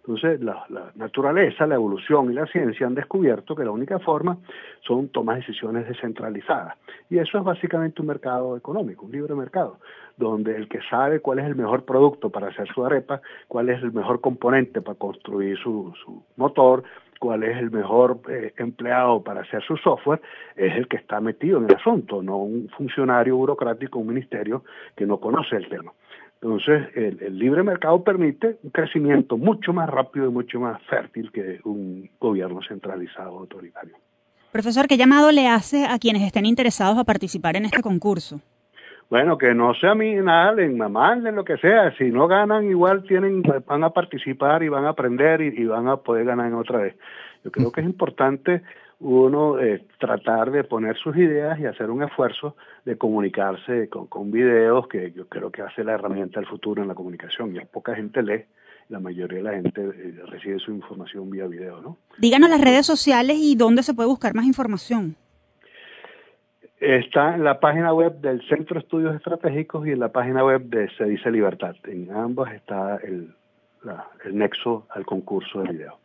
[0.00, 4.38] Entonces, la, naturaleza, la evolución y la ciencia han descubierto que la única forma
[4.80, 6.74] son tomar decisiones descentralizadas.
[7.10, 9.78] Y eso es básicamente un mercado económico, un libre mercado,
[10.16, 13.82] donde el que sabe cuál es el mejor producto para hacer su arepa, cuál es
[13.82, 16.82] el mejor componente para construir su, su motor,
[17.20, 20.22] cuál es el mejor eh, empleado para hacer su software,
[20.56, 24.64] es el que está metido en el asunto, no un funcionario burocrático, un ministerio
[24.96, 25.92] que no conoce el tema.
[26.42, 31.60] Entonces, el, libre mercado permite un crecimiento mucho más rápido y mucho más fértil que
[31.64, 33.94] un gobierno centralizado autoritario.
[34.50, 38.40] Profesor, ¿qué llamado le hace a quienes estén interesados a participar en este concurso?
[39.10, 40.54] Bueno, que no sea mí nada,
[40.88, 41.94] manden lo que sea.
[41.98, 45.96] Si no ganan, igual tienen, van a participar y van a aprender y, van a
[45.98, 46.96] poder ganar en otra vez.
[47.44, 48.62] Yo creo que es importante
[49.00, 54.30] uno eh, tratar de poner sus ideas y hacer un esfuerzo de comunicarse con, con
[54.30, 57.54] videos, que yo creo que hace la herramienta del futuro en la comunicación.
[57.54, 58.44] Ya poca gente lee,
[58.90, 61.96] la mayoría de la gente eh, recibe su información vía video, ¿no?
[62.18, 65.16] Díganos las redes sociales y dónde se puede buscar más información.
[66.78, 70.62] Está en la página web del Centro de Estudios Estratégicos y en la página web
[70.62, 71.76] de Se Dice Libertad.
[71.84, 73.34] En ambas está el,
[74.24, 75.99] el nexo al concurso de video.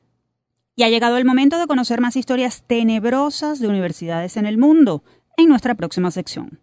[0.76, 5.04] Y ha llegado el momento de conocer más historias tenebrosas de universidades en el mundo
[5.38, 6.60] en nuestra próxima sección.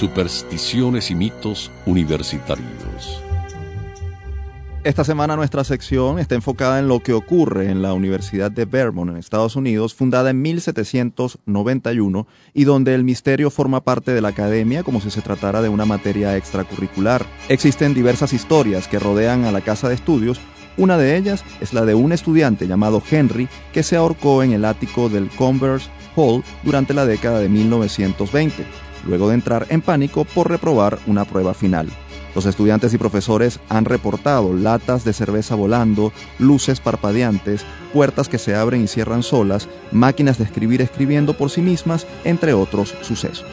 [0.00, 3.22] Supersticiones y mitos universitarios.
[4.82, 9.10] Esta semana nuestra sección está enfocada en lo que ocurre en la Universidad de Vermont
[9.10, 14.84] en Estados Unidos, fundada en 1791 y donde el misterio forma parte de la academia
[14.84, 17.26] como si se tratara de una materia extracurricular.
[17.50, 20.40] Existen diversas historias que rodean a la casa de estudios.
[20.78, 24.64] Una de ellas es la de un estudiante llamado Henry que se ahorcó en el
[24.64, 28.64] ático del Converse Hall durante la década de 1920
[29.06, 31.88] luego de entrar en pánico por reprobar una prueba final.
[32.34, 38.54] Los estudiantes y profesores han reportado latas de cerveza volando, luces parpadeantes, puertas que se
[38.54, 43.46] abren y cierran solas, máquinas de escribir escribiendo por sí mismas, entre otros sucesos.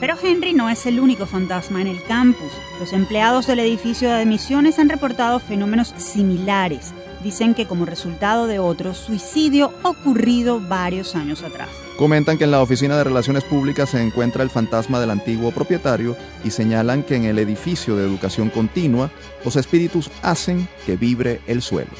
[0.00, 2.50] Pero Henry no es el único fantasma en el campus.
[2.80, 6.92] Los empleados del edificio de admisiones han reportado fenómenos similares.
[7.22, 11.68] Dicen que como resultado de otro suicidio ocurrido varios años atrás.
[11.96, 16.16] Comentan que en la oficina de relaciones públicas se encuentra el fantasma del antiguo propietario
[16.44, 19.10] y señalan que en el edificio de educación continua
[19.44, 21.90] los espíritus hacen que vibre el suelo.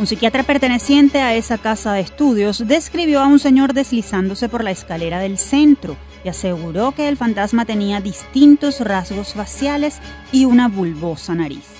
[0.00, 4.70] Un psiquiatra perteneciente a esa casa de estudios describió a un señor deslizándose por la
[4.70, 9.98] escalera del centro y aseguró que el fantasma tenía distintos rasgos faciales
[10.32, 11.79] y una bulbosa nariz.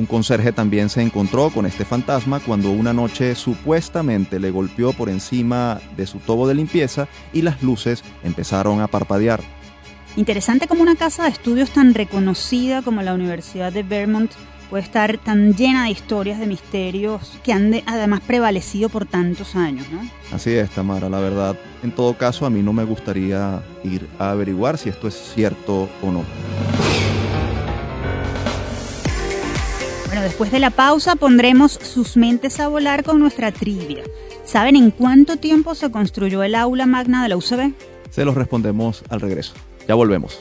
[0.00, 5.10] Un conserje también se encontró con este fantasma cuando una noche supuestamente le golpeó por
[5.10, 9.42] encima de su tobo de limpieza y las luces empezaron a parpadear.
[10.16, 14.32] Interesante como una casa de estudios tan reconocida como la Universidad de Vermont
[14.70, 19.86] puede estar tan llena de historias de misterios que han además prevalecido por tantos años,
[19.92, 20.00] ¿no?
[20.34, 21.58] Así es, Tamara, la verdad.
[21.82, 25.90] En todo caso, a mí no me gustaría ir a averiguar si esto es cierto
[26.00, 26.24] o no.
[30.22, 34.02] Después de la pausa pondremos sus mentes a volar con nuestra trivia.
[34.44, 37.72] ¿Saben en cuánto tiempo se construyó el aula magna de la UCB?
[38.10, 39.54] Se los respondemos al regreso.
[39.88, 40.38] Ya volvemos.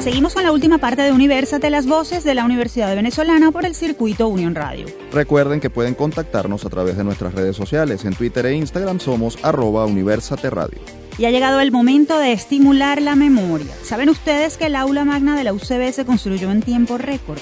[0.00, 3.74] Seguimos con la última parte de Universate, las voces de la Universidad Venezolana por el
[3.74, 4.86] circuito Unión Radio.
[5.12, 8.06] Recuerden que pueden contactarnos a través de nuestras redes sociales.
[8.06, 10.80] En Twitter e Instagram somos arroba Universate Radio.
[11.18, 13.74] Y ha llegado el momento de estimular la memoria.
[13.82, 17.38] ¿Saben ustedes que el aula magna de la UCB se construyó en tiempo récord?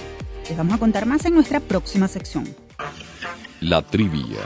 [0.49, 2.45] Les vamos a contar más en nuestra próxima sección.
[3.61, 4.41] La trivia.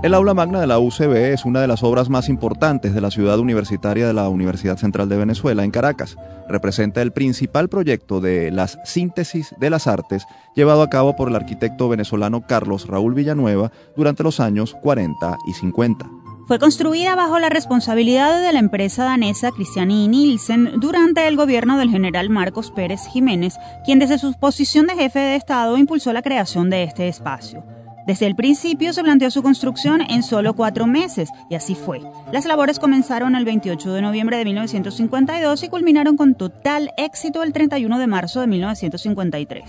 [0.00, 3.10] El aula magna de la UCB es una de las obras más importantes de la
[3.10, 6.16] ciudad universitaria de la Universidad Central de Venezuela en Caracas.
[6.48, 10.24] Representa el principal proyecto de las síntesis de las artes
[10.54, 15.54] llevado a cabo por el arquitecto venezolano Carlos Raúl Villanueva durante los años 40 y
[15.54, 16.08] 50.
[16.46, 21.90] Fue construida bajo la responsabilidad de la empresa danesa Christiani Nielsen durante el gobierno del
[21.90, 26.70] general Marcos Pérez Jiménez, quien desde su posición de jefe de Estado impulsó la creación
[26.70, 27.64] de este espacio.
[28.08, 32.00] Desde el principio se planteó su construcción en solo cuatro meses, y así fue.
[32.32, 37.52] Las labores comenzaron el 28 de noviembre de 1952 y culminaron con total éxito el
[37.52, 39.62] 31 de marzo de 1953.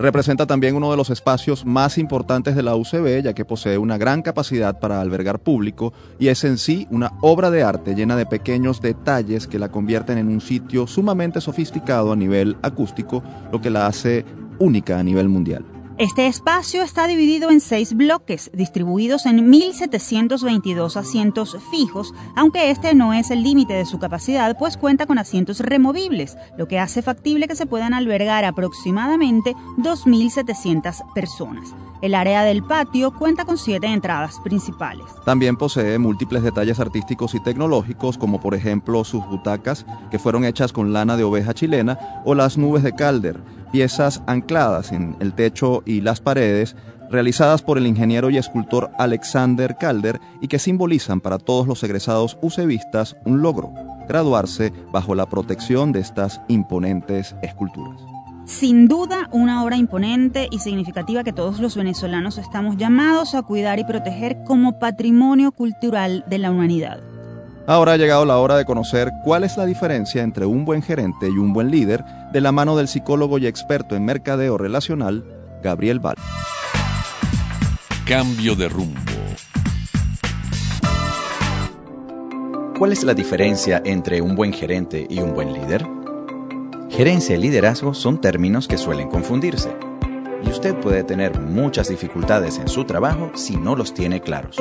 [0.00, 3.98] Representa también uno de los espacios más importantes de la UCB, ya que posee una
[3.98, 8.26] gran capacidad para albergar público y es en sí una obra de arte llena de
[8.26, 13.22] pequeños detalles que la convierten en un sitio sumamente sofisticado a nivel acústico,
[13.52, 14.24] lo que la hace
[14.58, 15.75] única a nivel mundial.
[15.98, 23.14] Este espacio está dividido en seis bloques, distribuidos en 1.722 asientos fijos, aunque este no
[23.14, 27.48] es el límite de su capacidad, pues cuenta con asientos removibles, lo que hace factible
[27.48, 31.74] que se puedan albergar aproximadamente 2.700 personas.
[32.02, 35.06] El área del patio cuenta con siete entradas principales.
[35.24, 40.74] También posee múltiples detalles artísticos y tecnológicos, como por ejemplo sus butacas, que fueron hechas
[40.74, 43.40] con lana de oveja chilena, o las nubes de Calder,
[43.72, 46.76] piezas ancladas en el techo y las paredes,
[47.10, 52.38] realizadas por el ingeniero y escultor Alexander Calder y que simbolizan para todos los egresados
[52.42, 53.72] usevistas un logro,
[54.08, 58.00] graduarse bajo la protección de estas imponentes esculturas.
[58.46, 63.80] Sin duda, una obra imponente y significativa que todos los venezolanos estamos llamados a cuidar
[63.80, 67.00] y proteger como patrimonio cultural de la humanidad.
[67.68, 71.28] Ahora ha llegado la hora de conocer cuál es la diferencia entre un buen gerente
[71.28, 75.24] y un buen líder de la mano del psicólogo y experto en mercadeo relacional,
[75.64, 76.14] Gabriel Val.
[78.06, 79.00] Cambio de rumbo.
[82.78, 85.84] ¿Cuál es la diferencia entre un buen gerente y un buen líder?
[86.88, 89.76] Gerencia y liderazgo son términos que suelen confundirse,
[90.44, 94.56] y usted puede tener muchas dificultades en su trabajo si no los tiene claros.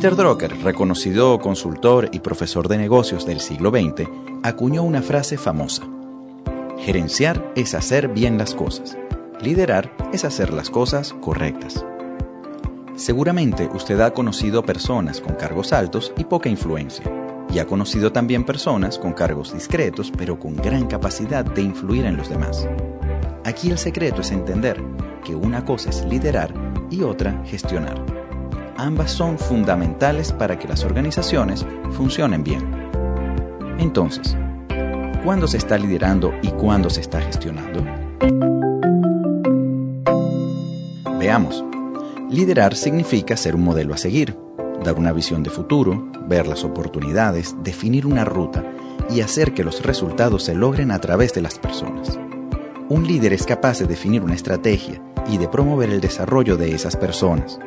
[0.00, 4.08] Peter Drucker, reconocido consultor y profesor de negocios del siglo XX,
[4.42, 5.82] acuñó una frase famosa.
[6.78, 8.96] Gerenciar es hacer bien las cosas.
[9.42, 11.84] Liderar es hacer las cosas correctas.
[12.96, 17.04] Seguramente usted ha conocido personas con cargos altos y poca influencia,
[17.52, 22.16] y ha conocido también personas con cargos discretos pero con gran capacidad de influir en
[22.16, 22.66] los demás.
[23.44, 24.82] Aquí el secreto es entender
[25.22, 26.54] que una cosa es liderar
[26.90, 28.19] y otra gestionar
[28.80, 32.88] ambas son fundamentales para que las organizaciones funcionen bien.
[33.78, 34.36] Entonces,
[35.22, 37.84] ¿cuándo se está liderando y cuándo se está gestionando?
[41.18, 41.62] Veamos.
[42.30, 44.36] Liderar significa ser un modelo a seguir,
[44.82, 48.64] dar una visión de futuro, ver las oportunidades, definir una ruta
[49.10, 52.18] y hacer que los resultados se logren a través de las personas.
[52.88, 56.96] Un líder es capaz de definir una estrategia y de promover el desarrollo de esas
[56.96, 57.58] personas,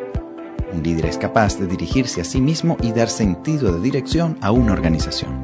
[0.73, 4.51] un líder es capaz de dirigirse a sí mismo y dar sentido de dirección a
[4.51, 5.41] una organización.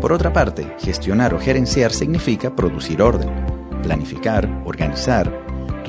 [0.00, 3.30] Por otra parte, gestionar o gerenciar significa producir orden,
[3.82, 5.30] planificar, organizar,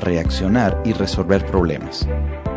[0.00, 2.06] reaccionar y resolver problemas.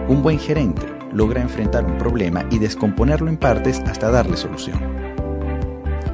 [0.07, 4.79] Un buen gerente logra enfrentar un problema y descomponerlo en partes hasta darle solución.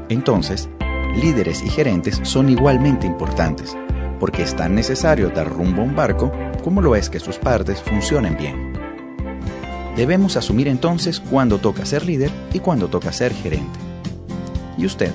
[0.09, 0.69] Entonces,
[1.15, 3.75] líderes y gerentes son igualmente importantes,
[4.19, 6.31] porque es tan necesario dar rumbo a un barco
[6.63, 8.72] como lo es que sus partes funcionen bien.
[9.95, 13.79] Debemos asumir entonces cuándo toca ser líder y cuándo toca ser gerente.
[14.77, 15.11] ¿Y usted?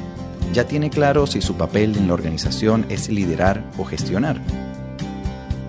[0.53, 4.41] ¿Ya tiene claro si su papel en la organización es liderar o gestionar?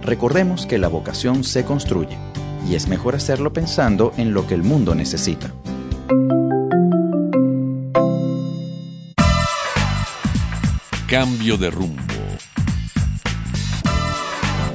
[0.03, 2.17] Recordemos que la vocación se construye
[2.69, 5.51] y es mejor hacerlo pensando en lo que el mundo necesita.
[11.07, 12.18] Cambio de rumbo.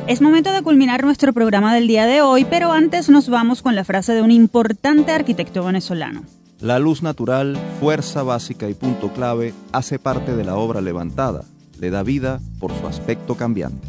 [0.06, 3.74] Es momento de culminar nuestro programa del día de hoy, pero antes nos vamos con
[3.74, 6.24] la frase de un importante arquitecto venezolano.
[6.60, 11.44] La luz natural, fuerza básica y punto clave, hace parte de la obra levantada,
[11.80, 13.88] le da vida por su aspecto cambiante.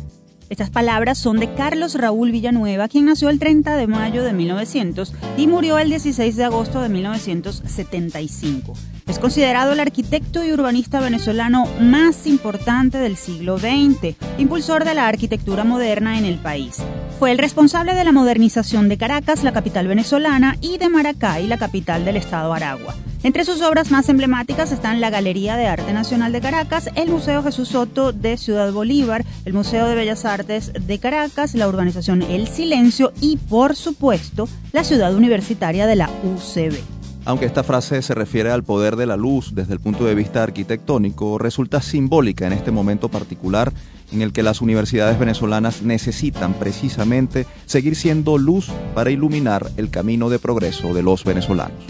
[0.49, 5.13] Estas palabras son de Carlos Raúl Villanueva, quien nació el 30 de mayo de 1900
[5.35, 8.73] y murió el 16 de agosto de 1975.
[9.07, 15.07] Es considerado el arquitecto y urbanista venezolano más importante del siglo XX, impulsor de la
[15.07, 16.77] arquitectura moderna en el país.
[17.19, 21.57] Fue el responsable de la modernización de Caracas, la capital venezolana, y de Maracay, la
[21.57, 22.95] capital del estado Aragua.
[23.21, 27.43] Entre sus obras más emblemáticas están la Galería de Arte Nacional de Caracas, el Museo
[27.43, 32.47] Jesús Soto de Ciudad Bolívar, el Museo de Bellas Artes de Caracas, la urbanización El
[32.47, 36.94] Silencio y, por supuesto, la ciudad universitaria de la UCB.
[37.25, 40.43] Aunque esta frase se refiere al poder de la luz desde el punto de vista
[40.43, 43.73] arquitectónico, resulta simbólica en este momento particular
[44.11, 50.29] en el que las universidades venezolanas necesitan precisamente seguir siendo luz para iluminar el camino
[50.29, 51.83] de progreso de los venezolanos.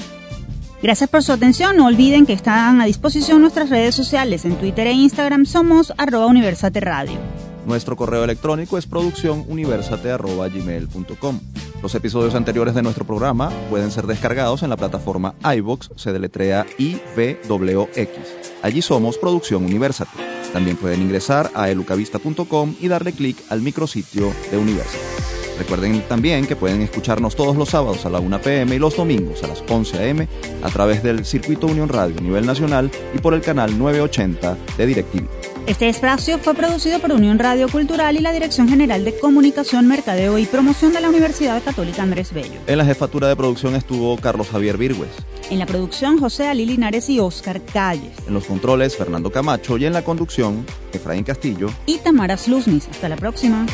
[0.81, 1.75] Gracias por su atención.
[1.75, 4.45] No olviden que están a disposición nuestras redes sociales.
[4.45, 6.79] En Twitter e Instagram somos arroba Universate.
[7.65, 11.39] Nuestro correo electrónico es producciónuniversate.gmail.com.
[11.81, 16.65] Los episodios anteriores de nuestro programa pueden ser descargados en la plataforma iVox, se deletrea
[16.77, 18.09] IVWX.
[18.61, 20.11] Allí somos Producción Universate.
[20.53, 25.01] También pueden ingresar a elucavista.com y darle clic al micrositio de Universal.
[25.57, 29.43] Recuerden también que pueden escucharnos todos los sábados a la 1 pm y los domingos
[29.43, 30.27] a las 11 am
[30.63, 34.85] a través del Circuito Unión Radio a nivel nacional y por el canal 980 de
[34.85, 35.55] DirecTV.
[35.67, 40.37] Este espacio fue producido por Unión Radio Cultural y la Dirección General de Comunicación, Mercadeo
[40.37, 42.59] y Promoción de la Universidad Católica Andrés Bello.
[42.67, 45.09] En la jefatura de producción estuvo Carlos Javier Virgües.
[45.49, 48.13] En la producción, José Ali Linares y Oscar Calles.
[48.27, 49.77] En los controles, Fernando Camacho.
[49.77, 51.69] Y en la conducción, Efraín Castillo.
[51.87, 52.87] Y Tamara Sluznis.
[52.87, 53.65] Hasta la próxima.